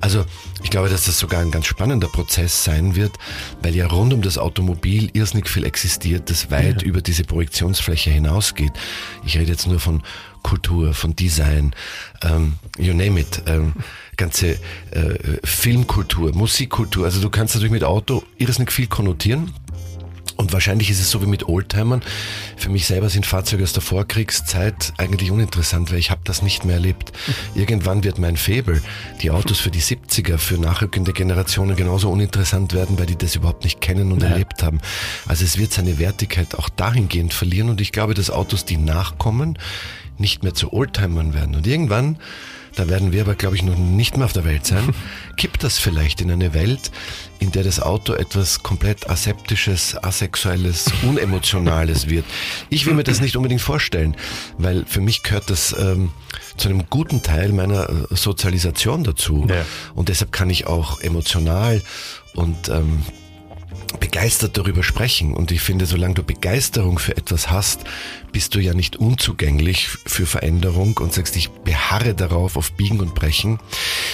Also 0.00 0.24
ich 0.62 0.70
glaube, 0.70 0.88
dass 0.88 1.04
das 1.04 1.18
sogar 1.18 1.40
ein 1.40 1.50
ganz 1.50 1.66
spannender 1.66 2.08
Prozess 2.08 2.64
sein 2.64 2.96
wird, 2.96 3.12
weil 3.62 3.74
ja 3.74 3.86
rund 3.86 4.14
um 4.14 4.22
das 4.22 4.38
Automobil 4.38 5.10
irrsinnig 5.12 5.48
viel 5.48 5.64
existiert, 5.64 6.30
das 6.30 6.50
weit 6.50 6.82
ja. 6.82 6.88
über 6.88 7.02
diese 7.02 7.24
Projektionsfläche 7.24 8.10
hinausgeht. 8.10 8.72
Ich 9.26 9.36
rede 9.36 9.52
jetzt 9.52 9.66
nur 9.66 9.73
von 9.78 10.02
Kultur, 10.42 10.94
von 10.94 11.16
Design, 11.16 11.74
ähm, 12.22 12.54
you 12.78 12.92
name 12.92 13.20
it, 13.20 13.42
ähm, 13.46 13.72
ganze 14.16 14.58
äh, 14.90 15.38
Filmkultur, 15.42 16.34
Musikkultur. 16.34 17.06
Also 17.06 17.20
du 17.20 17.30
kannst 17.30 17.54
natürlich 17.54 17.72
mit 17.72 17.84
Auto 17.84 18.22
irrsinnig 18.38 18.70
viel 18.70 18.86
konnotieren. 18.86 19.52
Und 20.36 20.52
wahrscheinlich 20.52 20.90
ist 20.90 21.00
es 21.00 21.10
so 21.10 21.22
wie 21.22 21.26
mit 21.26 21.48
Oldtimern. 21.48 22.02
Für 22.56 22.68
mich 22.68 22.86
selber 22.86 23.08
sind 23.08 23.26
Fahrzeuge 23.26 23.62
aus 23.62 23.72
der 23.72 23.82
Vorkriegszeit 23.82 24.92
eigentlich 24.96 25.30
uninteressant, 25.30 25.90
weil 25.92 25.98
ich 25.98 26.10
habe 26.10 26.22
das 26.24 26.42
nicht 26.42 26.64
mehr 26.64 26.76
erlebt. 26.76 27.12
Irgendwann 27.54 28.04
wird 28.04 28.18
mein 28.18 28.36
Faible, 28.36 28.82
die 29.22 29.30
Autos 29.30 29.60
für 29.60 29.70
die 29.70 29.82
70er, 29.82 30.38
für 30.38 30.58
nachrückende 30.58 31.12
Generationen 31.12 31.76
genauso 31.76 32.10
uninteressant 32.10 32.72
werden, 32.72 32.98
weil 32.98 33.06
die 33.06 33.16
das 33.16 33.36
überhaupt 33.36 33.64
nicht 33.64 33.80
kennen 33.80 34.12
und 34.12 34.22
ja. 34.22 34.30
erlebt 34.30 34.62
haben. 34.62 34.80
Also 35.26 35.44
es 35.44 35.58
wird 35.58 35.72
seine 35.72 35.98
Wertigkeit 35.98 36.54
auch 36.54 36.68
dahingehend 36.68 37.32
verlieren 37.32 37.70
und 37.70 37.80
ich 37.80 37.92
glaube, 37.92 38.14
dass 38.14 38.30
Autos, 38.30 38.64
die 38.64 38.76
nachkommen, 38.76 39.58
nicht 40.18 40.42
mehr 40.42 40.54
zu 40.54 40.72
Oldtimern 40.72 41.34
werden. 41.34 41.54
Und 41.54 41.66
irgendwann 41.66 42.18
da 42.76 42.88
werden 42.88 43.12
wir 43.12 43.22
aber, 43.22 43.34
glaube 43.34 43.56
ich, 43.56 43.62
noch 43.62 43.76
nicht 43.76 44.16
mehr 44.16 44.26
auf 44.26 44.32
der 44.32 44.44
Welt 44.44 44.66
sein, 44.66 44.94
kippt 45.36 45.62
das 45.62 45.78
vielleicht 45.78 46.20
in 46.20 46.30
eine 46.30 46.54
Welt, 46.54 46.90
in 47.38 47.52
der 47.52 47.62
das 47.62 47.80
Auto 47.80 48.14
etwas 48.14 48.62
komplett 48.62 49.08
aseptisches, 49.08 49.96
asexuelles, 50.02 50.86
unemotionales 51.02 52.08
wird. 52.08 52.24
Ich 52.70 52.86
will 52.86 52.94
mir 52.94 53.04
das 53.04 53.20
nicht 53.20 53.36
unbedingt 53.36 53.60
vorstellen, 53.60 54.16
weil 54.58 54.84
für 54.86 55.00
mich 55.00 55.22
gehört 55.22 55.50
das 55.50 55.74
ähm, 55.78 56.10
zu 56.56 56.68
einem 56.68 56.84
guten 56.90 57.22
Teil 57.22 57.52
meiner 57.52 57.88
äh, 57.88 57.94
Sozialisation 58.10 59.04
dazu. 59.04 59.46
Ja. 59.48 59.64
Und 59.94 60.08
deshalb 60.08 60.32
kann 60.32 60.50
ich 60.50 60.66
auch 60.66 61.00
emotional 61.00 61.82
und 62.34 62.68
ähm, 62.68 63.02
begeistert 64.00 64.56
darüber 64.56 64.82
sprechen. 64.82 65.34
Und 65.34 65.50
ich 65.50 65.60
finde, 65.60 65.86
solange 65.86 66.14
du 66.14 66.22
Begeisterung 66.22 66.98
für 66.98 67.16
etwas 67.16 67.50
hast, 67.50 67.84
bist 68.34 68.56
du 68.56 68.58
ja 68.58 68.74
nicht 68.74 68.96
unzugänglich 68.96 69.88
für 70.06 70.26
Veränderung 70.26 70.98
und 70.98 71.14
sagst, 71.14 71.36
ich 71.36 71.50
beharre 71.50 72.14
darauf 72.14 72.56
auf 72.56 72.72
Biegen 72.72 72.98
und 72.98 73.14
Brechen. 73.14 73.60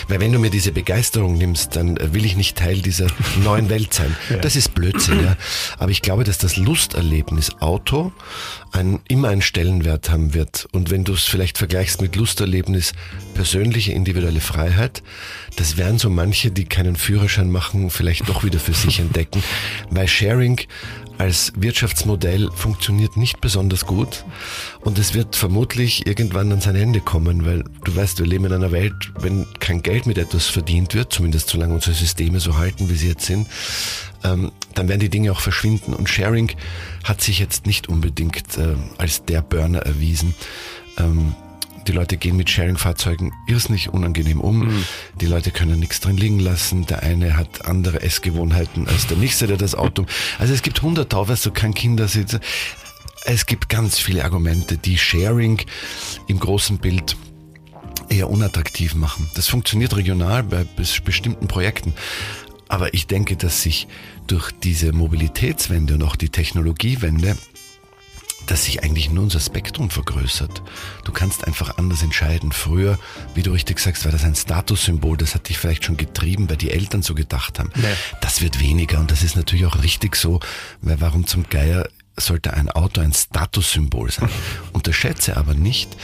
Weil 0.09 0.21
wenn 0.21 0.31
du 0.31 0.39
mir 0.39 0.51
diese 0.51 0.73
Begeisterung 0.73 1.39
nimmst, 1.39 1.75
dann 1.75 1.97
will 2.13 2.27
ich 2.27 2.37
nicht 2.37 2.59
Teil 2.59 2.83
dieser 2.83 3.07
neuen 3.43 3.71
Welt 3.71 3.95
sein. 3.95 4.15
Ja. 4.29 4.37
Das 4.37 4.57
ist 4.57 4.75
Blödsinn, 4.75 5.25
ja. 5.25 5.39
Aber 5.79 5.91
ich 5.91 6.03
glaube, 6.03 6.25
dass 6.25 6.37
das 6.37 6.59
Lusterlebnis 6.59 7.51
Auto 7.61 8.13
ein, 8.73 9.01
immer 9.09 9.31
einen 9.31 9.41
Stellenwert 9.41 10.11
haben 10.11 10.35
wird. 10.35 10.69
Und 10.73 10.91
wenn 10.91 11.05
du 11.05 11.15
es 11.15 11.25
vielleicht 11.25 11.57
vergleichst 11.57 12.03
mit 12.03 12.15
Lusterlebnis 12.15 12.93
persönliche 13.33 13.93
individuelle 13.93 14.41
Freiheit, 14.41 15.03
das 15.57 15.79
werden 15.79 15.99
so 15.99 16.11
manche, 16.11 16.51
die 16.51 16.67
keinen 16.67 16.97
Führerschein 16.97 17.51
machen, 17.51 17.89
vielleicht 17.89 18.29
doch 18.29 18.45
wieder 18.45 18.61
für 18.61 18.75
sich 18.75 19.01
entdecken, 19.01 19.43
weil 19.89 20.07
Sharing 20.09 20.61
als 21.21 21.53
Wirtschaftsmodell 21.55 22.49
funktioniert 22.51 23.19
nicht 23.19 23.43
besonders 23.43 23.85
gut 23.85 24.25
und 24.81 24.99
es 24.99 25.13
wird 25.13 25.37
vermutlich 25.37 26.07
irgendwann 26.07 26.51
an 26.51 26.63
sein 26.63 26.77
Ende 26.77 27.01
kommen, 27.01 27.45
weil 27.45 27.63
du 27.85 27.95
weißt, 27.95 28.21
wir 28.21 28.27
leben 28.27 28.47
in 28.47 28.55
einer 28.55 28.73
Welt, 28.73 28.95
wenn 29.21 29.47
kein 29.59 29.83
Geld 29.83 30.07
mit 30.07 30.17
etwas 30.17 30.47
verdient 30.47 30.95
wird, 30.95 31.13
zumindest 31.13 31.51
solange 31.51 31.75
unsere 31.75 31.95
Systeme 31.95 32.41
so 32.41 32.57
halten, 32.57 32.89
wie 32.89 32.95
sie 32.95 33.09
jetzt 33.09 33.27
sind, 33.27 33.49
ähm, 34.25 34.51
dann 34.75 34.89
werden 34.89 35.01
die 35.01 35.11
Dinge 35.11 35.31
auch 35.31 35.41
verschwinden 35.41 35.93
und 35.93 36.09
Sharing 36.09 36.53
hat 37.05 37.21
sich 37.21 37.39
jetzt 37.39 37.67
nicht 37.67 37.91
unbedingt 37.91 38.57
äh, 38.57 38.77
als 38.97 39.23
der 39.27 39.43
Burner 39.43 39.81
erwiesen. 39.81 40.35
Ähm, 40.97 41.35
die 41.91 41.97
Leute 41.97 42.17
gehen 42.17 42.37
mit 42.37 42.49
Sharing-Fahrzeugen 42.49 43.33
irrsinnig 43.49 43.89
unangenehm 43.89 44.41
um. 44.41 44.69
Mhm. 44.69 44.85
Die 45.21 45.27
Leute 45.27 45.51
können 45.51 45.81
nichts 45.81 45.99
drin 45.99 46.17
liegen 46.17 46.39
lassen. 46.39 46.87
Der 46.87 47.03
eine 47.03 47.37
hat 47.37 47.65
andere 47.65 48.03
Essgewohnheiten 48.03 48.87
als 48.87 49.09
der 49.09 49.17
nächste, 49.17 49.49
der 49.49 49.57
das 49.57 49.75
Auto. 49.75 50.07
Also 50.39 50.55
es 50.55 50.63
gibt 50.63 50.83
hunderttausend, 50.83 51.33
weißt 51.33 51.47
du, 51.47 51.51
kein 51.51 51.75
Kindersitz. 51.75 52.39
Es 53.25 53.45
gibt 53.45 53.69
ganz 53.69 53.99
viele 53.99 54.25
Argumente, 54.25 54.79
die 54.79 54.97
Sharing 54.97 55.61
im 56.29 56.39
großen 56.39 56.79
Bild 56.79 57.17
eher 58.09 58.31
unattraktiv 58.31 58.95
machen. 58.95 59.29
Das 59.35 59.49
funktioniert 59.49 59.97
regional 59.97 60.45
bei 60.45 60.65
bestimmten 60.77 61.49
Projekten. 61.49 61.93
Aber 62.69 62.95
ich 62.95 63.09
denke, 63.09 63.35
dass 63.35 63.63
sich 63.63 63.89
durch 64.29 64.53
diese 64.53 64.93
Mobilitätswende 64.93 65.95
und 65.95 66.05
auch 66.05 66.15
die 66.15 66.29
Technologiewende 66.29 67.37
dass 68.51 68.65
sich 68.65 68.83
eigentlich 68.83 69.11
nur 69.11 69.23
unser 69.23 69.39
Spektrum 69.39 69.91
vergrößert. 69.91 70.63
Du 71.05 71.13
kannst 71.13 71.47
einfach 71.47 71.79
anders 71.79 72.03
entscheiden. 72.03 72.51
Früher, 72.51 72.99
wie 73.35 73.43
du 73.43 73.53
richtig 73.53 73.79
sagst, 73.79 74.05
war 74.05 74.11
das 74.11 74.25
ein 74.25 74.35
Statussymbol, 74.35 75.17
das 75.17 75.37
hat 75.37 75.49
dich 75.49 75.57
vielleicht 75.57 75.85
schon 75.85 75.97
getrieben, 75.97 76.51
weil 76.51 76.57
die 76.57 76.73
Eltern 76.73 77.03
so 77.03 77.15
gedacht 77.15 77.61
haben. 77.61 77.71
Nee. 77.77 77.87
Das 78.21 78.41
wird 78.41 78.59
weniger 78.59 78.99
und 78.99 79.13
das 79.13 79.23
ist 79.23 79.37
natürlich 79.37 79.67
auch 79.67 79.83
richtig 79.85 80.17
so, 80.17 80.41
weil 80.81 81.01
warum 81.01 81.29
zum 81.29 81.49
Geier 81.49 81.89
sollte 82.17 82.53
ein 82.53 82.69
Auto 82.71 83.01
ein 83.01 83.13
Statussymbol 83.13 84.11
sein? 84.11 84.29
Unterschätze 84.73 85.37
aber 85.37 85.55
nicht, 85.55 85.97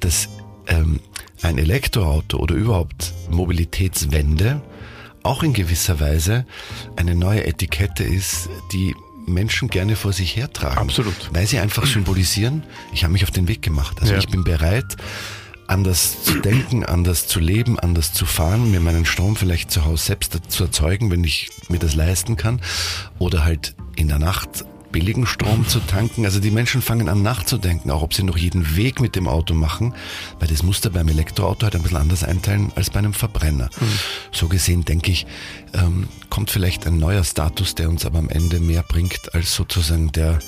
dass 0.00 0.30
ähm, 0.68 0.98
ein 1.42 1.58
Elektroauto 1.58 2.38
oder 2.38 2.54
überhaupt 2.54 3.12
Mobilitätswende 3.28 4.62
auch 5.24 5.42
in 5.42 5.52
gewisser 5.52 6.00
Weise 6.00 6.46
eine 6.96 7.14
neue 7.14 7.46
Etikette 7.46 8.02
ist, 8.02 8.48
die 8.72 8.94
Menschen 9.26 9.68
gerne 9.68 9.96
vor 9.96 10.12
sich 10.12 10.36
hertragen. 10.36 10.78
Absolut. 10.78 11.30
Weil 11.32 11.46
sie 11.46 11.58
einfach 11.58 11.86
symbolisieren, 11.86 12.62
ich 12.92 13.04
habe 13.04 13.12
mich 13.12 13.24
auf 13.24 13.30
den 13.30 13.48
Weg 13.48 13.62
gemacht. 13.62 14.00
Also 14.00 14.14
ja. 14.14 14.18
ich 14.18 14.28
bin 14.28 14.44
bereit, 14.44 14.96
anders 15.66 16.22
zu 16.22 16.40
denken, 16.40 16.84
anders 16.84 17.26
zu 17.26 17.40
leben, 17.40 17.78
anders 17.78 18.12
zu 18.12 18.26
fahren, 18.26 18.70
mir 18.70 18.80
meinen 18.80 19.06
Strom 19.06 19.36
vielleicht 19.36 19.70
zu 19.70 19.84
Hause 19.84 20.04
selbst 20.04 20.38
zu 20.48 20.64
erzeugen, 20.64 21.10
wenn 21.10 21.24
ich 21.24 21.50
mir 21.68 21.78
das 21.78 21.94
leisten 21.94 22.36
kann. 22.36 22.60
Oder 23.18 23.44
halt 23.44 23.74
in 23.96 24.08
der 24.08 24.18
Nacht 24.18 24.64
billigen 24.92 25.26
Strom 25.26 25.66
zu 25.66 25.80
tanken. 25.80 26.24
Also 26.24 26.38
die 26.38 26.50
Menschen 26.50 26.82
fangen 26.82 27.08
an 27.08 27.22
nachzudenken, 27.22 27.90
auch 27.90 28.02
ob 28.02 28.14
sie 28.14 28.22
noch 28.22 28.36
jeden 28.36 28.76
Weg 28.76 29.00
mit 29.00 29.16
dem 29.16 29.26
Auto 29.26 29.54
machen, 29.54 29.94
weil 30.38 30.48
das 30.48 30.62
Muster 30.62 30.90
beim 30.90 31.08
Elektroauto 31.08 31.64
halt 31.64 31.74
ein 31.74 31.82
bisschen 31.82 31.98
anders 31.98 32.22
einteilen 32.22 32.70
als 32.76 32.90
bei 32.90 32.98
einem 32.98 33.14
Verbrenner. 33.14 33.70
Mhm. 33.80 33.86
So 34.30 34.48
gesehen 34.48 34.84
denke 34.84 35.10
ich, 35.10 35.26
ähm, 35.72 36.08
kommt 36.30 36.50
vielleicht 36.50 36.86
ein 36.86 36.98
neuer 36.98 37.24
Status, 37.24 37.74
der 37.74 37.88
uns 37.88 38.06
aber 38.06 38.18
am 38.18 38.28
Ende 38.28 38.60
mehr 38.60 38.82
bringt 38.82 39.34
als 39.34 39.54
sozusagen 39.54 40.12
der, 40.12 40.38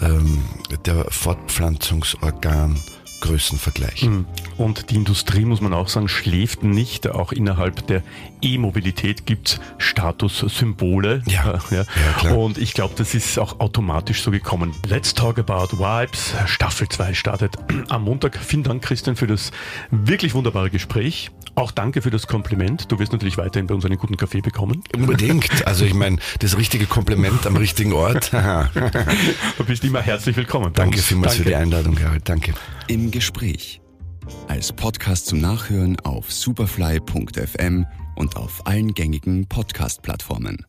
ähm, 0.00 0.42
der 0.84 1.06
Fortpflanzungsorgan 1.10 2.76
Größen 3.20 3.58
vergleichen. 3.58 4.26
Und 4.58 4.90
die 4.90 4.96
Industrie, 4.96 5.44
muss 5.44 5.60
man 5.60 5.72
auch 5.72 5.88
sagen, 5.88 6.08
schläft 6.08 6.62
nicht. 6.62 7.08
Auch 7.08 7.32
innerhalb 7.32 7.86
der 7.86 8.02
E-Mobilität 8.42 9.26
gibt's 9.26 9.60
Statussymbole. 9.78 11.22
Ja. 11.26 11.58
ja. 11.70 11.76
Ja, 11.78 11.84
klar. 12.18 12.38
Und 12.38 12.58
ich 12.58 12.74
glaube, 12.74 12.94
das 12.96 13.14
ist 13.14 13.38
auch 13.38 13.60
automatisch 13.60 14.22
so 14.22 14.30
gekommen. 14.30 14.72
Let's 14.86 15.14
Talk 15.14 15.38
About 15.38 15.78
Vibes. 15.78 16.34
Staffel 16.46 16.88
2 16.88 17.14
startet 17.14 17.56
am 17.88 18.04
Montag. 18.04 18.36
Vielen 18.36 18.62
Dank, 18.62 18.82
Christian, 18.82 19.16
für 19.16 19.26
das 19.26 19.50
wirklich 19.90 20.34
wunderbare 20.34 20.70
Gespräch. 20.70 21.30
Auch 21.54 21.70
danke 21.70 22.02
für 22.02 22.10
das 22.10 22.26
Kompliment. 22.26 22.92
Du 22.92 22.98
wirst 22.98 23.12
natürlich 23.12 23.38
weiterhin 23.38 23.66
bei 23.66 23.74
uns 23.74 23.84
einen 23.84 23.96
guten 23.96 24.16
Kaffee 24.16 24.42
bekommen. 24.42 24.82
Unbedingt. 24.94 25.46
Also 25.66 25.84
ich 25.84 25.94
meine, 25.94 26.18
das 26.40 26.56
richtige 26.56 26.86
Kompliment 26.86 27.46
am 27.46 27.56
richtigen 27.56 27.92
Ort. 27.92 28.30
Du 29.56 29.64
bist 29.64 29.84
immer 29.84 30.00
herzlich 30.00 30.36
willkommen. 30.36 30.72
Danke 30.74 30.96
uns. 30.96 31.06
vielmals 31.06 31.32
danke. 31.32 31.42
für 31.44 31.48
die 31.48 31.56
Einladung, 31.56 31.94
Gerald. 31.94 32.28
Danke. 32.28 32.54
Im 32.88 33.10
Gespräch. 33.10 33.80
Als 34.48 34.72
Podcast 34.72 35.26
zum 35.26 35.40
Nachhören 35.40 35.98
auf 36.00 36.32
superfly.fm 36.32 37.86
und 38.16 38.36
auf 38.36 38.66
allen 38.66 38.94
gängigen 38.94 39.46
Podcast-Plattformen. 39.46 40.66